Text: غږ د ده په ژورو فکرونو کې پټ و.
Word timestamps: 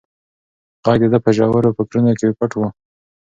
غږ 0.85 0.99
د 1.01 1.03
ده 1.13 1.19
په 1.25 1.29
ژورو 1.37 1.75
فکرونو 1.77 2.11
کې 2.19 2.35
پټ 2.39 2.51
و. 2.57 2.61